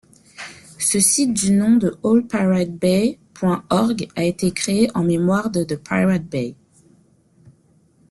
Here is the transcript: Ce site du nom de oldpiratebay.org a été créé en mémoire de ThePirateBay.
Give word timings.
Ce 0.79 0.99
site 0.99 1.31
du 1.31 1.51
nom 1.51 1.75
de 1.77 1.95
oldpiratebay.org 2.01 4.07
a 4.15 4.23
été 4.23 4.51
créé 4.51 4.89
en 4.95 5.03
mémoire 5.03 5.51
de 5.51 5.63
ThePirateBay. 5.63 6.55